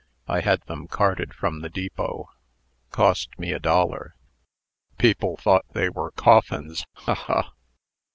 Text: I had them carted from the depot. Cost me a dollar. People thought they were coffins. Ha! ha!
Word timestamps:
I 0.27 0.39
had 0.41 0.61
them 0.63 0.87
carted 0.87 1.31
from 1.31 1.59
the 1.61 1.69
depot. 1.69 2.31
Cost 2.89 3.37
me 3.37 3.51
a 3.51 3.59
dollar. 3.59 4.15
People 4.97 5.37
thought 5.37 5.63
they 5.73 5.89
were 5.89 6.09
coffins. 6.09 6.83
Ha! 6.93 7.13
ha! 7.13 7.51